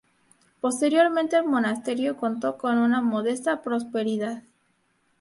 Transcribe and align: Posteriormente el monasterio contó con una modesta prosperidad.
Posteriormente 0.61 1.37
el 1.37 1.43
monasterio 1.45 2.17
contó 2.17 2.57
con 2.57 2.79
una 2.79 3.01
modesta 3.01 3.61
prosperidad. 3.61 4.41